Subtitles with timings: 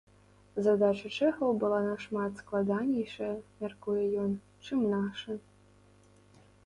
[0.67, 3.31] Задача чэхаў была нашмат складанейшая,
[3.65, 4.31] мяркуе ён,
[4.67, 5.37] чым наша.